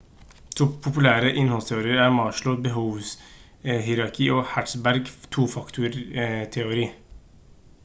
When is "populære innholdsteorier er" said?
0.85-2.15